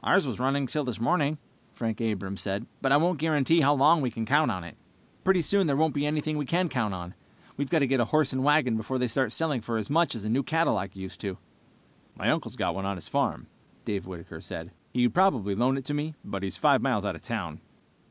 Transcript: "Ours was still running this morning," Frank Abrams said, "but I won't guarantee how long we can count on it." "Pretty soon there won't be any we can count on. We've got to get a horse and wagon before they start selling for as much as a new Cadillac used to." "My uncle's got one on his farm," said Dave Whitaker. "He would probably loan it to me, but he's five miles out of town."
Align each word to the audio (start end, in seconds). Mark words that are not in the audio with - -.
"Ours 0.00 0.26
was 0.26 0.36
still 0.36 0.44
running 0.44 0.66
this 0.66 1.00
morning," 1.00 1.38
Frank 1.72 2.02
Abrams 2.02 2.42
said, 2.42 2.66
"but 2.82 2.92
I 2.92 2.98
won't 2.98 3.18
guarantee 3.18 3.62
how 3.62 3.72
long 3.74 4.02
we 4.02 4.10
can 4.10 4.26
count 4.26 4.50
on 4.50 4.62
it." 4.62 4.76
"Pretty 5.24 5.40
soon 5.40 5.66
there 5.66 5.74
won't 5.74 5.94
be 5.94 6.04
any 6.04 6.20
we 6.34 6.44
can 6.44 6.68
count 6.68 6.92
on. 6.92 7.14
We've 7.56 7.70
got 7.70 7.78
to 7.78 7.86
get 7.86 7.98
a 7.98 8.04
horse 8.04 8.34
and 8.34 8.44
wagon 8.44 8.76
before 8.76 8.98
they 8.98 9.06
start 9.06 9.32
selling 9.32 9.62
for 9.62 9.78
as 9.78 9.88
much 9.88 10.14
as 10.14 10.22
a 10.22 10.28
new 10.28 10.42
Cadillac 10.42 10.94
used 10.96 11.22
to." 11.22 11.38
"My 12.14 12.28
uncle's 12.30 12.56
got 12.56 12.74
one 12.74 12.84
on 12.84 12.98
his 12.98 13.08
farm," 13.08 13.46
said 13.78 13.84
Dave 13.86 14.06
Whitaker. 14.06 14.42
"He 14.92 15.06
would 15.06 15.14
probably 15.14 15.54
loan 15.54 15.78
it 15.78 15.86
to 15.86 15.94
me, 15.94 16.14
but 16.22 16.42
he's 16.42 16.58
five 16.58 16.82
miles 16.82 17.06
out 17.06 17.14
of 17.16 17.22
town." 17.22 17.62